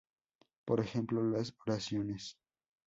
Por 0.65 0.79
ejemplo, 0.79 1.21
las 1.23 1.53
oraciones. 1.67 2.35